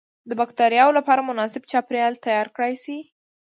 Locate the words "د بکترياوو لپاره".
0.29-1.21